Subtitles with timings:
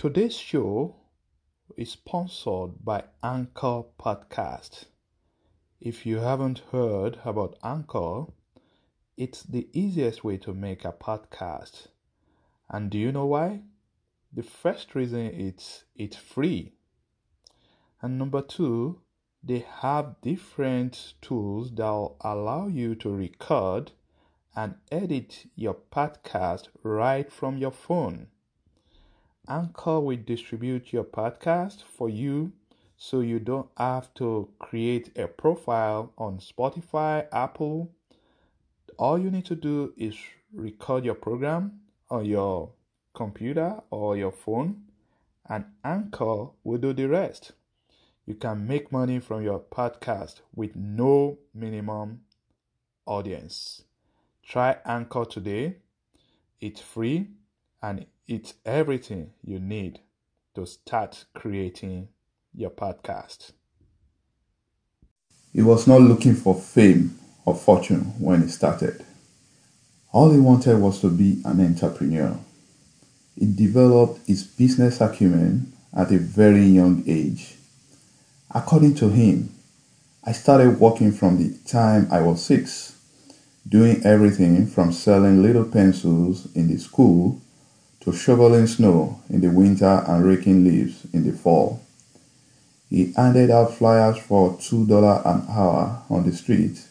[0.00, 0.96] Today's show
[1.76, 4.86] is sponsored by Anchor Podcast.
[5.78, 8.24] If you haven't heard about Anchor,
[9.18, 11.88] it's the easiest way to make a podcast.
[12.70, 13.60] And do you know why?
[14.32, 16.72] The first reason it's it's free.
[18.00, 18.98] And number 2,
[19.44, 23.92] they have different tools that allow you to record
[24.56, 28.28] and edit your podcast right from your phone.
[29.50, 32.52] Anchor will distribute your podcast for you
[32.96, 37.90] so you don't have to create a profile on Spotify, Apple.
[38.96, 40.16] All you need to do is
[40.54, 42.70] record your program on your
[43.12, 44.82] computer or your phone,
[45.48, 47.50] and Anchor will do the rest.
[48.26, 52.20] You can make money from your podcast with no minimum
[53.04, 53.82] audience.
[54.44, 55.78] Try Anchor today.
[56.60, 57.30] It's free
[57.82, 59.98] and it's everything you need
[60.54, 62.06] to start creating
[62.54, 63.50] your podcast.
[65.52, 69.04] He was not looking for fame or fortune when he started.
[70.12, 72.38] All he wanted was to be an entrepreneur.
[73.36, 77.56] He developed his business acumen at a very young age.
[78.54, 79.52] According to him,
[80.22, 82.96] I started working from the time I was six,
[83.68, 87.40] doing everything from selling little pencils in the school
[88.00, 91.82] to shoveling snow in the winter and raking leaves in the fall.
[92.88, 96.86] He handed out flyers for $2 an hour on the street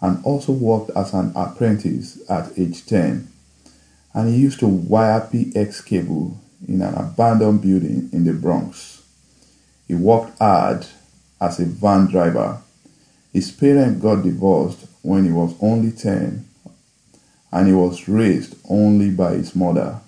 [0.00, 3.28] and also worked as an apprentice at age 10.
[4.14, 9.02] And he used to wire PX cable in an abandoned building in the Bronx.
[9.88, 10.86] He worked hard
[11.40, 12.62] as a van driver.
[13.32, 16.48] His parents got divorced when he was only 10
[17.52, 20.00] and he was raised only by his mother.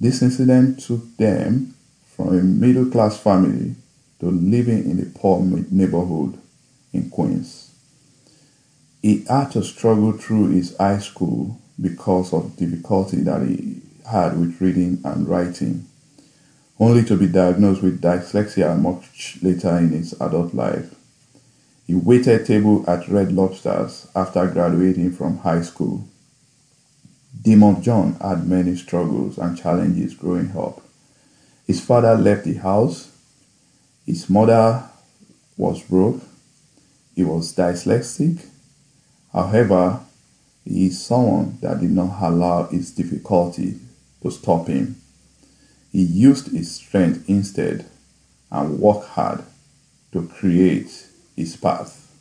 [0.00, 1.74] This incident took them
[2.06, 3.74] from a middle class family
[4.20, 6.38] to living in a poor neighborhood
[6.92, 7.70] in Queens.
[9.02, 14.60] He had to struggle through his high school because of difficulty that he had with
[14.60, 15.86] reading and writing,
[16.78, 20.94] only to be diagnosed with dyslexia much later in his adult life.
[21.86, 26.06] He waited table at Red Lobsters after graduating from high school.
[27.40, 30.82] Daymond John had many struggles and challenges growing up.
[31.66, 33.10] His father left the house.
[34.04, 34.84] His mother
[35.56, 36.22] was broke.
[37.14, 38.44] He was dyslexic.
[39.32, 40.00] However,
[40.64, 43.78] he is someone that did not allow his difficulty
[44.22, 44.96] to stop him.
[45.92, 47.86] He used his strength instead
[48.50, 49.44] and worked hard
[50.12, 52.12] to create his path.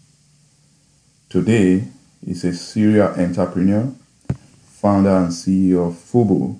[1.29, 1.83] Today,
[2.25, 3.93] he's a serial entrepreneur
[4.79, 6.57] founder and CEO of Fubu,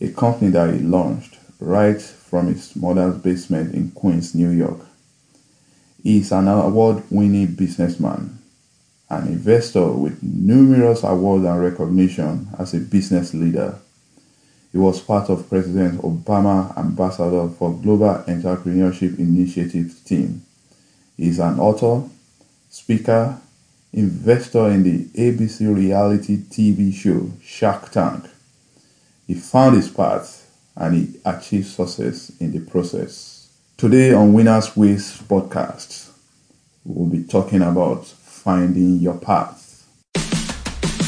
[0.00, 4.80] a company that he launched right from his mother's basement in Queens, New York.
[6.02, 8.38] He is an award winning businessman,
[9.10, 13.78] an investor with numerous awards and recognition as a business leader.
[14.72, 20.42] He was part of President Obama Ambassador for Global Entrepreneurship Initiative team.
[21.18, 22.08] He is an author,
[22.70, 23.38] speaker,
[23.94, 28.24] investor in the ABC reality TV show Shark Tank.
[29.26, 33.48] He found his path and he achieved success in the process.
[33.76, 36.10] Today on Winners Ways podcast,
[36.84, 39.63] we'll be talking about finding your path.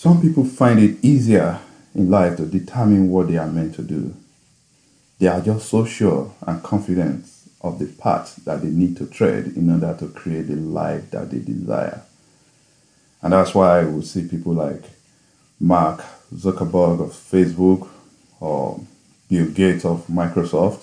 [0.00, 1.60] Some people find it easier
[1.94, 4.14] in life to determine what they are meant to do.
[5.18, 7.26] They are just so sure and confident
[7.60, 11.30] of the path that they need to tread in order to create the life that
[11.30, 12.00] they desire.
[13.20, 14.84] And that's why we see people like
[15.60, 16.02] Mark
[16.34, 17.86] Zuckerberg of Facebook
[18.40, 18.80] or
[19.28, 20.82] Bill Gates of Microsoft.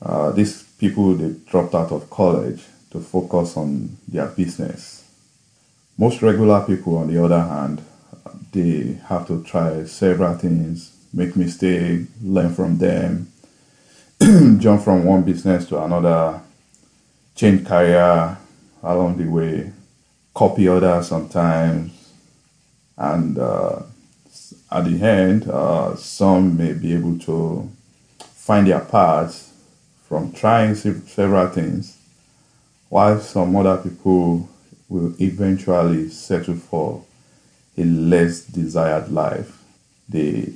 [0.00, 2.62] Uh, these people they dropped out of college
[2.92, 5.02] to focus on their business.
[5.98, 7.82] Most regular people, on the other hand,
[8.52, 13.30] they have to try several things, make mistakes, learn from them,
[14.58, 16.40] jump from one business to another,
[17.34, 18.36] change career
[18.82, 19.72] along the way,
[20.34, 21.92] copy others sometimes,
[22.96, 23.80] and uh,
[24.70, 27.70] at the end, uh, some may be able to
[28.18, 29.52] find their path
[30.08, 31.98] from trying several things,
[32.88, 34.48] while some other people
[34.88, 37.04] will eventually settle for
[37.78, 39.62] a less desired life.
[40.08, 40.52] They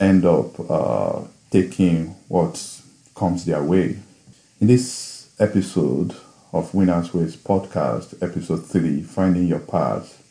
[0.00, 2.80] end up uh, taking what
[3.14, 3.98] comes their way.
[4.60, 6.16] In this episode
[6.52, 10.24] of Winners Ways podcast, episode 3, Finding Your Path,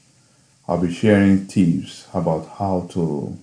[0.67, 3.37] I'll be sharing tips about how to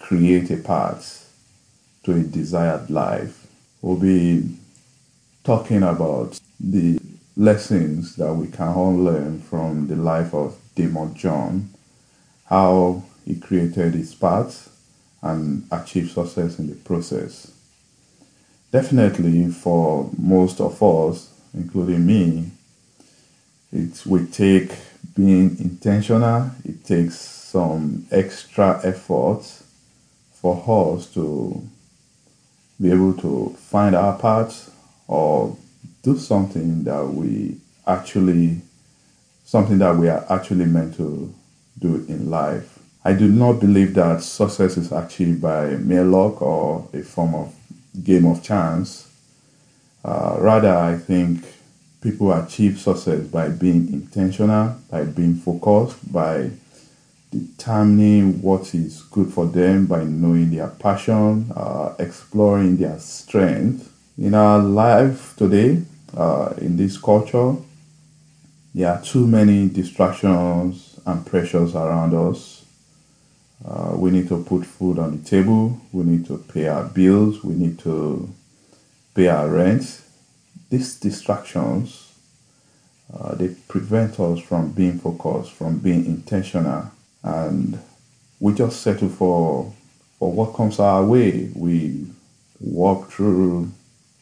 [0.00, 1.32] create a path
[2.02, 3.46] to a desired life.
[3.80, 4.56] We'll be
[5.44, 6.98] talking about the
[7.36, 11.70] lessons that we can all learn from the life of Daymond John,
[12.48, 14.68] how he created his path
[15.22, 17.52] and achieved success in the process.
[18.70, 22.50] Definitely, for most of us, including me,
[23.72, 24.72] it will take
[25.14, 29.42] being intentional, it takes some extra effort
[30.32, 31.66] for us to
[32.80, 34.72] be able to find our path
[35.06, 35.56] or
[36.02, 37.56] do something that we
[37.86, 38.60] actually
[39.44, 41.34] something that we are actually meant to
[41.78, 42.78] do in life.
[43.04, 47.54] I do not believe that success is achieved by mere luck or a form of
[48.02, 49.08] game of chance.
[50.04, 51.44] Uh, rather, I think
[52.00, 56.50] people achieve success by being intentional, by being focused, by
[57.30, 63.92] determining what is good for them, by knowing their passion, uh, exploring their strength.
[64.16, 65.82] In our life today,
[66.16, 67.54] uh, in this culture,
[68.74, 72.64] there are too many distractions and pressures around us.
[73.64, 75.80] Uh, we need to put food on the table.
[75.90, 77.42] We need to pay our bills.
[77.42, 78.32] We need to
[79.14, 80.02] pay our rent.
[80.70, 82.12] These distractions,
[83.12, 87.80] uh, they prevent us from being focused, from being intentional, and
[88.38, 89.72] we just settle for
[90.18, 91.50] for what comes our way.
[91.54, 92.06] We
[92.60, 93.72] walk through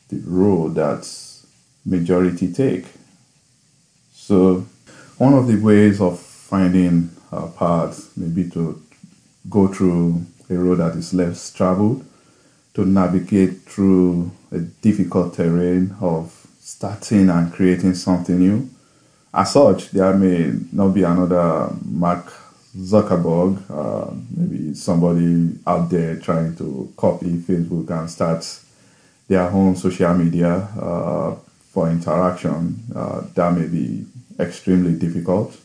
[0.09, 1.05] the road that
[1.85, 2.85] majority take.
[4.12, 4.67] So,
[5.19, 8.81] one of the ways of finding our path may be to
[9.50, 12.04] go through a road that is less traveled,
[12.75, 18.70] to navigate through a difficult terrain of starting and creating something new.
[19.34, 22.32] As such, there may not be another Mark
[22.76, 28.46] Zuckerberg, uh, maybe somebody out there trying to copy Facebook and start
[29.26, 31.34] their own social media uh,
[31.72, 32.84] for interaction.
[32.94, 34.06] Uh, that may be
[34.38, 35.56] extremely difficult.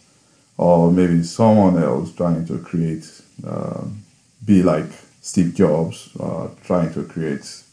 [0.62, 3.10] Or maybe someone else trying to create,
[3.44, 3.84] uh,
[4.46, 7.64] be like Steve Jobs, uh, trying to create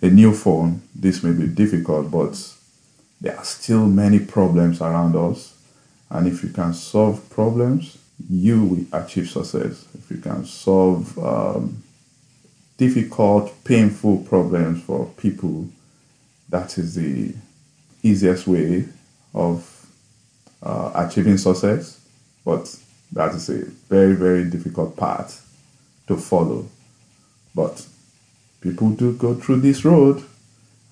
[0.00, 0.80] a new phone.
[0.94, 2.34] This may be difficult, but
[3.20, 5.58] there are still many problems around us.
[6.08, 7.98] And if you can solve problems,
[8.30, 9.84] you will achieve success.
[9.94, 11.82] If you can solve um,
[12.78, 15.68] difficult, painful problems for people,
[16.48, 17.34] that is the
[18.02, 18.86] easiest way
[19.34, 19.86] of
[20.62, 22.00] uh, achieving success.
[22.46, 22.74] But
[23.12, 25.44] that is a very, very difficult path
[26.06, 26.68] to follow.
[27.56, 27.84] But
[28.60, 30.22] people do go through this road,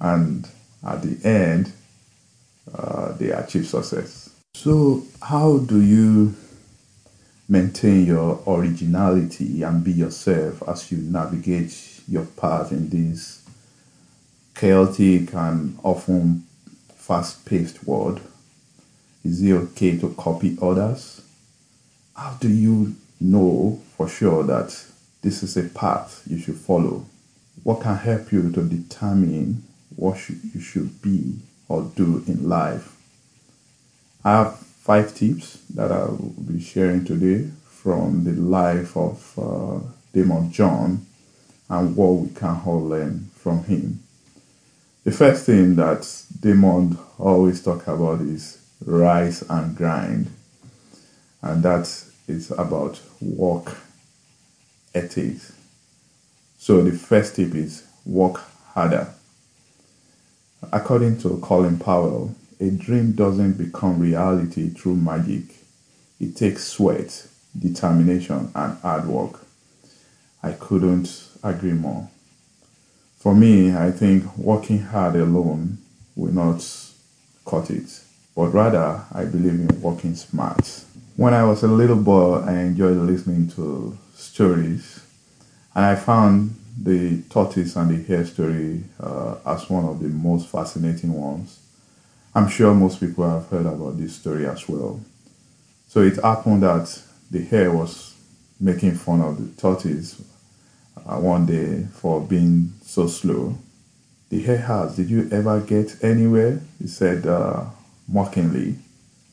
[0.01, 0.49] and
[0.85, 1.73] at the end,
[2.77, 4.31] uh, they achieve success.
[4.55, 6.35] So, how do you
[7.49, 13.43] maintain your originality and be yourself as you navigate your path in this
[14.57, 16.47] chaotic and often
[16.97, 18.21] fast paced world?
[19.25, 21.24] Is it okay to copy others?
[22.17, 24.85] How do you know for sure that
[25.23, 27.07] this is a path you should follow?
[27.65, 29.65] What can help you to determine
[29.97, 32.97] what you should be or do in life?
[34.25, 39.81] I have five tips that I will be sharing today from the life of uh,
[40.51, 41.07] John
[41.69, 44.01] and what we can all learn from him.
[45.03, 46.03] The first thing that
[46.39, 50.31] Daymond always talk about is rise and grind,
[51.45, 51.83] and that
[52.27, 53.77] is about work
[54.95, 55.53] ethics.
[56.57, 58.41] So the first tip is work
[58.73, 59.13] harder.
[60.73, 65.43] According to Colin Powell, a dream doesn't become reality through magic.
[66.19, 67.27] It takes sweat,
[67.59, 69.41] determination, and hard work.
[70.43, 72.09] I couldn't agree more.
[73.19, 75.77] For me, I think working hard alone
[76.17, 76.67] will not
[77.45, 78.01] cut it,
[78.35, 80.85] but rather I believe in working smart.
[81.17, 85.01] When I was a little boy, I enjoyed listening to stories,
[85.73, 90.49] and I found the tortoise and the hare story uh, as one of the most
[90.49, 91.61] fascinating ones.
[92.35, 95.01] I'm sure most people have heard about this story as well.
[95.87, 98.17] So it happened that the hare was
[98.59, 100.21] making fun of the tortoise
[101.07, 103.57] uh, one day for being so slow.
[104.31, 106.61] The hare asked, Did you ever get anywhere?
[106.81, 107.67] He said uh,
[108.09, 108.79] mockingly.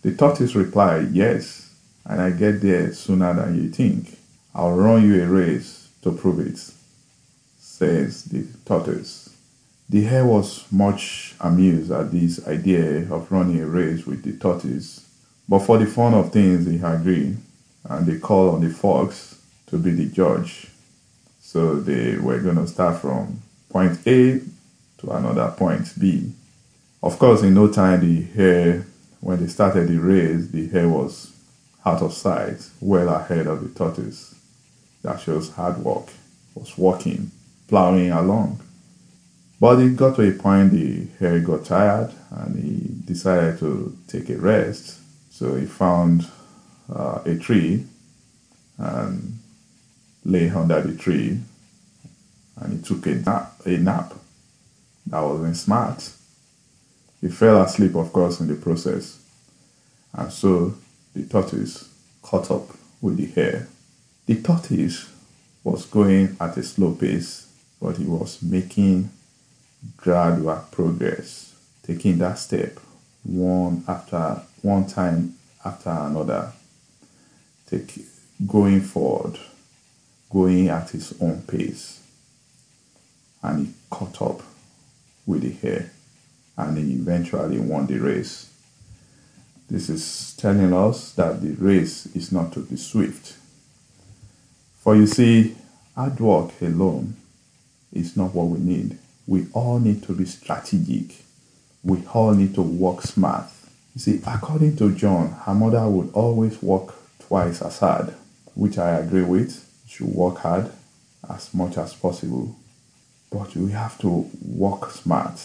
[0.03, 1.69] The tortoise replied, Yes,
[2.05, 4.17] and I get there sooner than you think.
[4.53, 6.59] I'll run you a race to prove it,
[7.59, 9.29] says the tortoise.
[9.89, 15.05] The hare was much amused at this idea of running a race with the tortoise,
[15.47, 17.37] but for the fun of things, he agreed,
[17.83, 20.67] and they called on the fox to be the judge.
[21.39, 24.39] So they were going to start from point A
[24.99, 26.31] to another point B.
[27.03, 28.85] Of course, in no time, the hare,
[29.19, 31.30] when they started the race, the hare was
[31.85, 34.35] out of sight, well ahead of the tortoise.
[35.03, 36.09] That shows hard work.
[36.53, 37.31] Was walking,
[37.69, 38.59] plowing along.
[39.59, 44.29] But it got to a point the hare got tired and he decided to take
[44.29, 44.99] a rest.
[45.31, 46.27] So he found
[46.93, 47.85] uh, a tree
[48.77, 49.39] and
[50.25, 51.39] lay under the tree
[52.57, 53.53] and he took a nap.
[53.65, 54.13] A nap.
[55.07, 56.11] That wasn't smart.
[57.21, 59.19] He fell asleep, of course, in the process.
[60.13, 60.73] And so
[61.13, 61.89] the tortoise
[62.21, 62.69] caught up
[63.01, 63.67] with the hare.
[64.25, 65.09] The tortoise
[65.63, 67.47] was going at a slow pace,
[67.81, 69.09] but he was making
[69.97, 71.53] gradual progress,
[71.83, 72.79] taking that step
[73.23, 76.53] one after one time after another,
[77.69, 77.99] take,
[78.47, 79.37] going forward,
[80.29, 82.01] going at his own pace.
[83.43, 84.41] And he caught up
[85.25, 85.91] with the hare
[86.57, 88.50] and he eventually won the race.
[89.71, 93.37] This is telling us that the race is not to be swift.
[94.81, 95.55] For you see,
[95.95, 97.15] hard work alone
[97.93, 98.97] is not what we need.
[99.25, 101.15] We all need to be strategic.
[101.85, 103.45] We all need to work smart.
[103.95, 108.13] You see, according to John, her mother would always work twice as hard,
[108.55, 109.65] which I agree with.
[109.87, 110.69] She work hard
[111.29, 112.57] as much as possible,
[113.31, 115.39] but we have to work smart.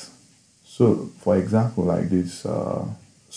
[0.65, 2.87] So, for example, like this uh,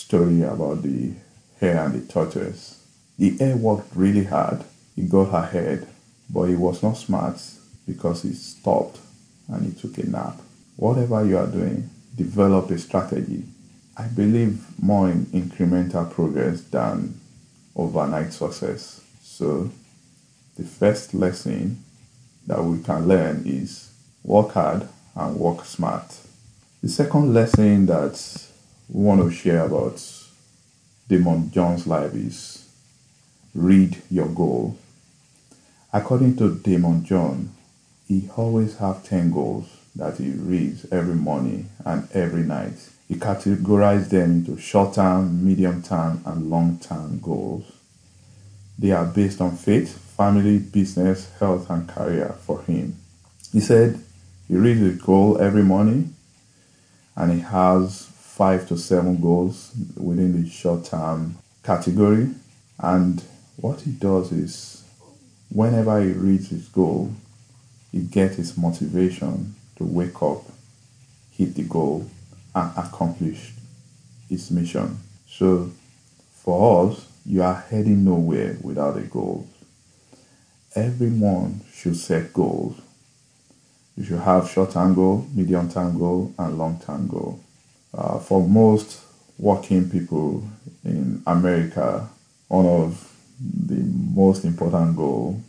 [0.00, 1.12] story about the
[1.60, 2.84] hare and the tortoise,
[3.18, 4.64] the hare worked really hard.
[4.96, 5.86] He got ahead,
[6.28, 7.40] but he was not smart
[7.86, 8.98] because he stopped
[9.48, 10.40] and he took a nap.
[10.76, 13.44] Whatever you are doing, develop a strategy.
[13.96, 17.20] I believe more in incremental progress than
[17.76, 19.02] overnight success.
[19.22, 19.70] So,
[20.56, 21.82] the first lesson
[22.46, 23.92] that we can learn is
[24.24, 26.16] work hard and work smart.
[26.82, 28.49] The second lesson that
[28.92, 29.96] want to share about
[31.08, 32.68] Daymond John's life is
[33.54, 34.76] read your goal.
[35.92, 37.50] According to Daymond John,
[38.06, 39.66] he always have 10 goals
[39.96, 42.88] that he reads every morning and every night.
[43.08, 47.64] He categorized them into short term, medium term, and long term goals.
[48.78, 52.96] They are based on faith, family, business, health, and career for him.
[53.52, 54.00] He said
[54.48, 56.14] he reads his goal every morning
[57.16, 58.09] and he has
[58.40, 62.30] five to seven goals within the short term category.
[62.78, 63.22] And
[63.56, 64.82] what he does is
[65.50, 67.12] whenever he reads his goal,
[67.92, 70.42] he gets his motivation to wake up,
[71.32, 72.08] hit the goal,
[72.54, 73.52] and accomplish
[74.30, 75.00] his mission.
[75.28, 75.70] So
[76.32, 79.46] for us, you are heading nowhere without a goal.
[80.74, 82.80] Everyone should set goals
[83.98, 87.38] you should have short-term goal, medium-term goal, and long-term goal.
[87.92, 89.00] Uh, for most
[89.38, 90.42] working people
[90.84, 92.08] in America,
[92.48, 93.10] one of
[93.66, 93.82] the
[94.14, 95.40] most important goal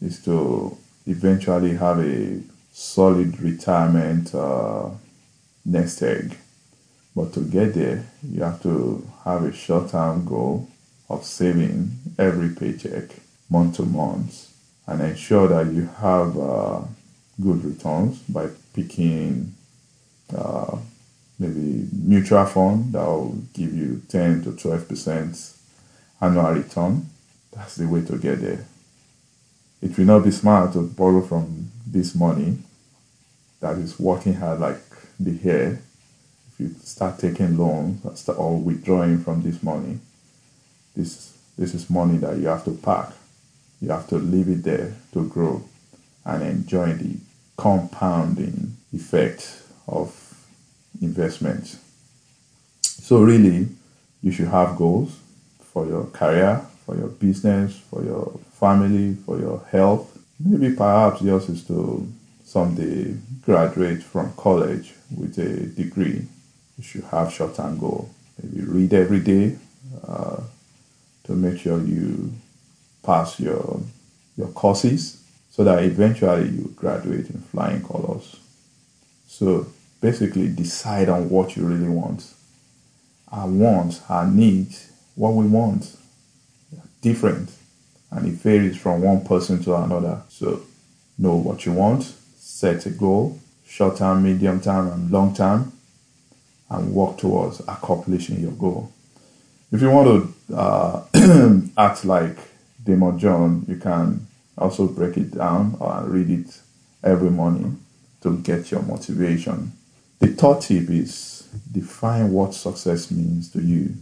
[0.00, 0.76] is to
[1.06, 2.40] eventually have a
[2.72, 4.88] solid retirement uh,
[5.64, 6.36] nest egg.
[7.14, 10.68] But to get there, you have to have a short-term goal
[11.08, 13.10] of saving every paycheck
[13.48, 14.50] month to month
[14.86, 16.80] and ensure that you have uh,
[17.40, 19.54] good returns by picking
[20.36, 20.76] uh,
[21.38, 25.52] maybe mutual fund that will give you 10 to 12 percent
[26.20, 27.06] annual return.
[27.52, 28.64] That's the way to get there.
[29.82, 32.58] It will not be smart to borrow from this money
[33.60, 34.80] that is working hard like
[35.20, 35.80] the hare.
[36.52, 39.98] If you start taking loans or withdrawing from this money,
[40.96, 43.12] this this is money that you have to park.
[43.80, 45.62] You have to leave it there to grow
[46.24, 47.16] and enjoy the
[47.56, 50.23] compounding effect of
[51.00, 51.78] investment.
[52.82, 53.68] So, really,
[54.22, 55.18] you should have goals
[55.58, 60.18] for your career, for your business, for your family, for your health.
[60.38, 62.10] Maybe perhaps yours is to
[62.44, 66.26] someday graduate from college with a degree.
[66.78, 68.10] You should have short term goal.
[68.42, 69.56] Maybe read every day
[70.06, 70.40] uh,
[71.24, 72.32] to make sure you
[73.02, 73.80] pass your
[74.36, 78.36] your courses so that eventually you graduate in flying colors.
[79.28, 79.66] So
[80.04, 82.30] basically, decide on what you really want.
[83.32, 85.96] Our wants, our needs, what we want,
[87.00, 87.50] different,
[88.10, 90.20] and it varies from one person to another.
[90.28, 90.60] So
[91.16, 92.02] know what you want,
[92.36, 95.72] set a goal, short term, medium term, and long term,
[96.68, 98.92] and work towards accomplishing your goal.
[99.72, 101.04] If you want to uh,
[101.78, 102.36] act like
[102.84, 104.26] Daymond John, you can
[104.58, 106.60] also break it down or read it
[107.02, 107.80] every morning
[108.20, 109.72] to get your motivation.
[110.20, 113.94] The third tip is define what success means to you.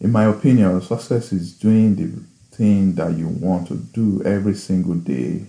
[0.00, 4.94] In my opinion, success is doing the thing that you want to do every single
[4.94, 5.46] day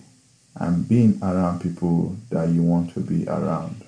[0.55, 3.83] and being around people that you want to be around.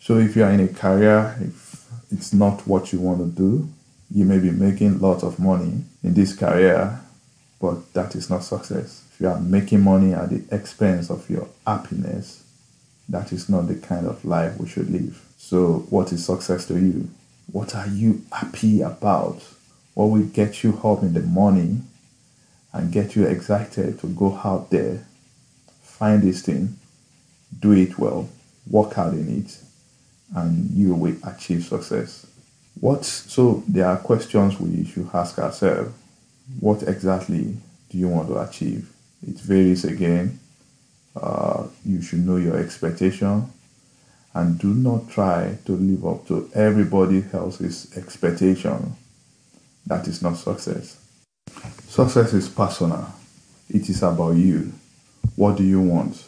[0.00, 3.68] So if you are in a career, if it's not what you want to do,
[4.10, 7.00] you may be making lots of money in this career,
[7.60, 9.04] but that is not success.
[9.12, 12.44] If you are making money at the expense of your happiness,
[13.08, 15.25] that is not the kind of life we should live.
[15.38, 17.08] So, what is success to you?
[17.52, 19.42] What are you happy about?
[19.94, 21.86] What will get you up in the morning
[22.72, 25.06] and get you excited to go out there
[25.96, 26.76] find this thing,
[27.58, 28.28] do it well,
[28.68, 29.58] work hard in it,
[30.34, 32.26] and you will achieve success.
[32.80, 35.94] What so there are questions we should ask ourselves.
[36.60, 37.56] What exactly
[37.88, 38.92] do you want to achieve?
[39.26, 40.38] It varies again.
[41.16, 43.50] Uh, you should know your expectation
[44.36, 48.94] and do not try to live up to everybody else's expectation.
[49.86, 50.98] That is not success.
[51.88, 53.14] Success is personal.
[53.70, 54.74] It is about you.
[55.36, 56.22] What do you want?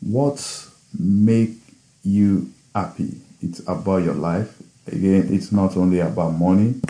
[0.00, 1.56] What make
[2.02, 3.16] you happy?
[3.40, 4.54] It's about your life.
[4.86, 6.82] Again, it's not only about money,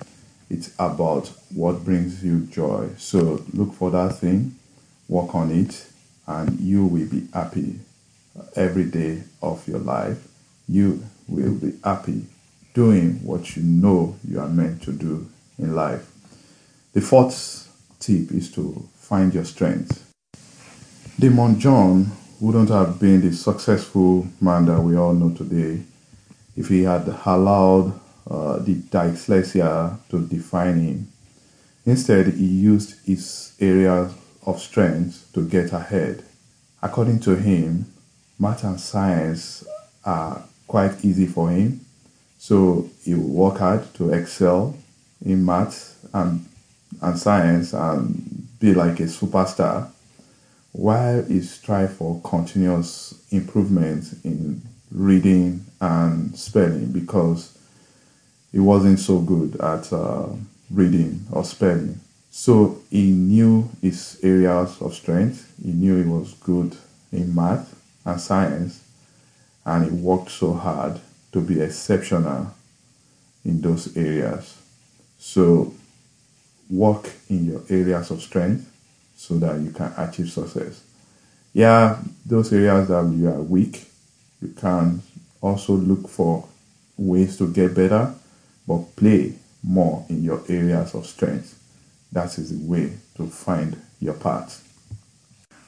[0.50, 2.88] it's about what brings you joy.
[2.98, 4.56] So look for that thing,
[5.08, 5.86] work on it,
[6.26, 7.78] and you will be happy
[8.56, 10.27] every day of your life.
[10.68, 12.26] You will be happy
[12.74, 15.28] doing what you know you are meant to do
[15.58, 16.10] in life.
[16.92, 20.12] The fourth tip is to find your strength.
[21.18, 25.82] Daymond John wouldn't have been the successful man that we all know today
[26.56, 27.98] if he had allowed
[28.30, 31.08] uh, the dyslexia to define him.
[31.86, 34.12] Instead, he used his areas
[34.44, 36.24] of strength to get ahead.
[36.82, 37.86] According to him,
[38.38, 39.66] math and science
[40.04, 41.80] are quite easy for him,
[42.38, 44.76] so he will work hard to excel
[45.24, 46.46] in math and,
[47.02, 49.90] and science and be like a superstar
[50.72, 57.58] while he strive for continuous improvement in reading and spelling because
[58.52, 60.28] he wasn't so good at uh,
[60.70, 62.00] reading or spelling.
[62.30, 65.52] So he knew his areas of strength.
[65.62, 66.76] He knew he was good
[67.10, 68.84] in math and science,
[69.68, 70.98] and he worked so hard
[71.30, 72.54] to be exceptional
[73.44, 74.56] in those areas.
[75.18, 75.74] So
[76.70, 78.72] work in your areas of strength
[79.14, 80.82] so that you can achieve success.
[81.52, 83.84] Yeah, those areas that you are weak,
[84.40, 85.02] you can
[85.42, 86.48] also look for
[86.96, 88.14] ways to get better,
[88.66, 91.58] but play more in your areas of strength.
[92.10, 94.64] That is the way to find your path.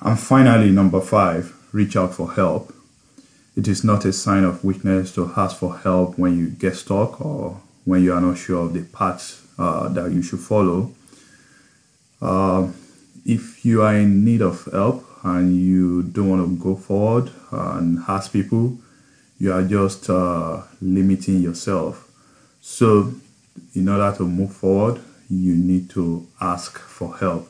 [0.01, 2.73] And finally, number five, reach out for help.
[3.57, 7.21] It is not a sign of weakness to ask for help when you get stuck
[7.21, 10.93] or when you are not sure of the path uh, that you should follow.
[12.23, 12.69] Uh,
[13.27, 17.99] if you are in need of help and you don't want to go forward and
[18.07, 18.79] ask people,
[19.39, 22.09] you are just uh, limiting yourself.
[22.61, 23.13] So,
[23.75, 27.50] in order to move forward, you need to ask for help.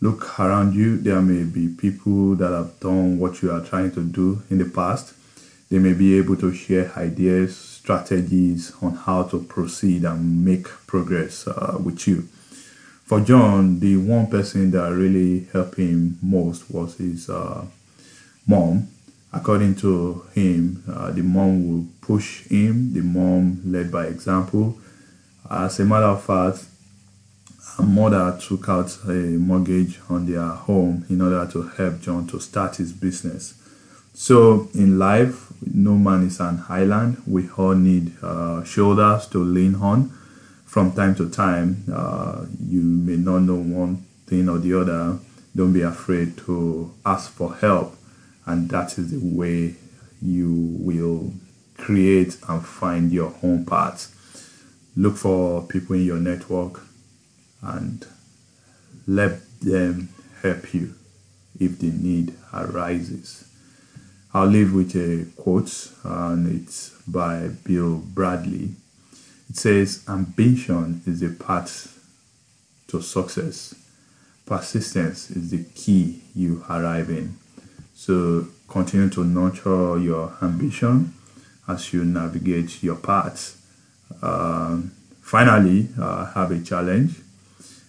[0.00, 4.02] Look around you, there may be people that have done what you are trying to
[4.02, 5.14] do in the past.
[5.70, 11.46] They may be able to share ideas, strategies on how to proceed and make progress
[11.46, 12.28] uh, with you
[13.04, 17.66] for John, the one person that really helped him most was his uh,
[18.46, 18.88] mom.
[19.32, 24.78] According to him, uh, the mom would push him, the mom led by example.
[25.50, 26.64] As a matter of fact,
[27.82, 32.76] mother took out a mortgage on their home in order to help John to start
[32.76, 33.54] his business.
[34.12, 37.22] So, in life, no man is an island.
[37.26, 40.12] We all need uh, shoulders to lean on
[40.74, 45.16] from time to time, uh, you may not know one thing or the other.
[45.54, 47.96] Don't be afraid to ask for help,
[48.44, 49.76] and that is the way
[50.20, 51.32] you will
[51.78, 54.10] create and find your own path.
[54.96, 56.80] Look for people in your network
[57.64, 58.06] and
[59.06, 60.10] let them
[60.42, 60.94] help you.
[61.58, 63.44] if the need arises.
[64.32, 68.70] I'll leave with a quote, and it's by Bill Bradley.
[69.48, 71.96] It says, Ambition is the path
[72.88, 73.74] to success.
[74.46, 77.36] Persistence is the key you arrive in.
[77.94, 81.14] So continue to nurture your ambition
[81.68, 83.60] as you navigate your path.
[84.20, 84.78] Uh,
[85.22, 87.20] finally, uh, have a challenge.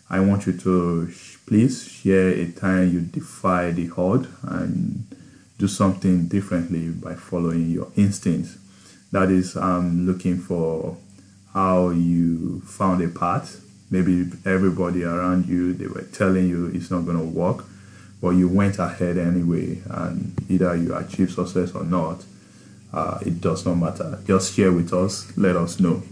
[0.10, 5.06] I want you to sh- please share a time you defy the horde and
[5.58, 8.58] do something differently by following your instincts.
[9.12, 10.98] That is, I'm looking for
[11.54, 13.62] how you found a path.
[13.90, 17.66] Maybe everybody around you they were telling you it's not going to work,
[18.22, 22.24] but you went ahead anyway, and either you achieve success or not,
[22.94, 24.20] uh, it does not matter.
[24.26, 26.04] Just share with us, let us know.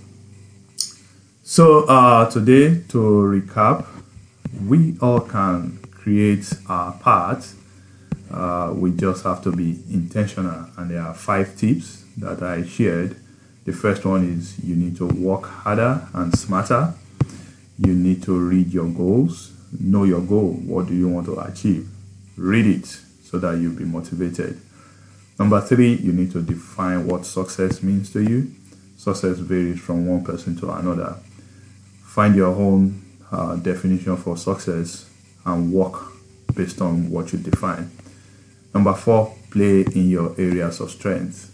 [1.45, 3.85] So, uh, today, to recap,
[4.65, 7.55] we all can create our path.
[8.31, 13.17] Uh, we just have to be intentional, and there are five tips that I shared.
[13.65, 16.93] The first one is you need to work harder and smarter.
[17.77, 20.53] You need to read your goals, know your goal.
[20.53, 21.89] What do you want to achieve?
[22.37, 22.85] Read it
[23.21, 24.61] so that you'll be motivated.
[25.37, 28.49] Number three, you need to define what success means to you.
[28.95, 31.17] Success varies from one person to another.
[32.13, 35.09] Find your own uh, definition for success
[35.47, 36.11] and work
[36.53, 37.89] based on what you define.
[38.71, 41.51] Number four, play in your areas of strength.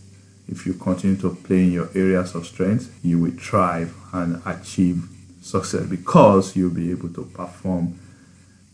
[0.49, 5.07] If you continue to play in your areas of strength, you will thrive and achieve
[5.41, 7.97] success because you'll be able to perform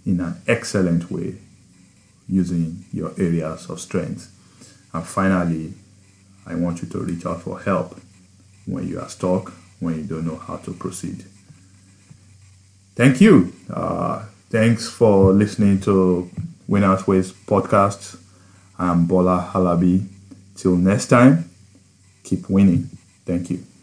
[0.08, 1.36] in an excellent way
[2.28, 4.32] using your areas of strength.
[4.92, 5.76] And finally,
[6.48, 8.02] I want you to reach out for help
[8.66, 11.26] when you are stuck, when you don't know how to proceed.
[12.96, 13.54] Thank you.
[13.70, 16.30] Uh, thanks for listening to
[16.68, 18.18] Winners Ways podcast.
[18.80, 20.08] I'm Bola Halabi.
[20.56, 21.50] Till next time,
[22.24, 22.90] keep winning.
[23.26, 23.75] Thank you.